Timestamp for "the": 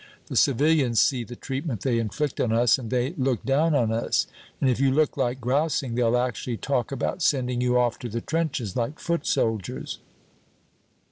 0.29-0.35, 1.23-1.35, 8.09-8.19